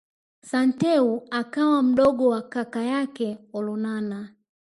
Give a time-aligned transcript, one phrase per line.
[0.49, 4.35] Santeu akawa mdogo kwa kaka yake Olonana